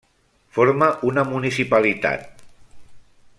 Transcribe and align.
Forma 0.57 0.87
una 1.09 1.25
municipalitat. 1.33 2.45